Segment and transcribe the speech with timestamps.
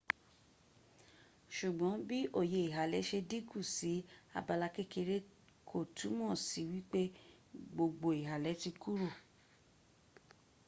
[1.55, 3.93] sugbon bi oye ihale se dinku si
[4.39, 5.17] abala kekere
[5.69, 7.03] ko tumo si wile
[7.71, 9.09] gbogbo ihale ti kuro